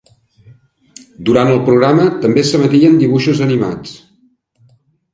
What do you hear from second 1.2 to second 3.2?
Durant el programa també s'emetien